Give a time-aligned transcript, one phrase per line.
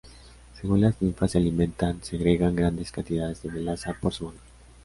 [0.59, 4.39] Según las ninfas se alimentan, segregan grandes cantidades de melaza por su ano.